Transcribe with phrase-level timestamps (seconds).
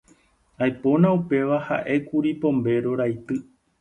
[0.63, 3.35] Aipóna upéva ha'ékuri Pombéro raity.